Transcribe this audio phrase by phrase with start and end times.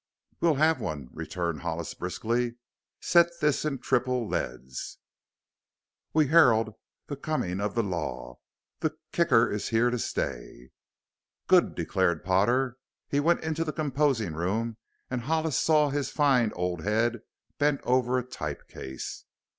[0.39, 2.55] "We'll have one," returned Hollis briskly.
[3.01, 4.97] "Set this in triple leads:
[6.11, 6.73] 'We Herald
[7.05, 8.39] the Coming of the Law!
[8.79, 10.71] The Kicker is Here to Stay!'"
[11.45, 12.77] "Good!" declared Potter.
[13.09, 14.77] He went into the composing room
[15.11, 17.19] and Hollis saw his fine old head
[17.59, 19.25] bent over a type case.